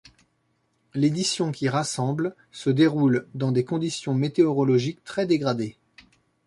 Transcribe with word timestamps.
L'édition 0.95 1.51
qui 1.51 1.69
rassemble 1.69 2.35
se 2.51 2.71
déroule 2.71 3.27
dans 3.35 3.51
des 3.51 3.63
conditions 3.63 4.15
météorologiques 4.15 5.03
très 5.03 5.27
dégradées. 5.27 5.77